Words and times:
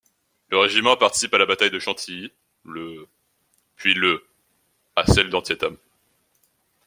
Le 0.49 0.57
régiment 0.57 0.97
participe 0.97 1.31
à 1.35 1.37
la 1.37 1.45
bataille 1.45 1.69
de 1.69 1.77
Chantilly 1.77 2.31
le 2.65 3.07
puis 3.75 3.93
le 3.93 4.25
à 4.95 5.05
celle 5.05 5.29
d'Antietam. 5.29 5.77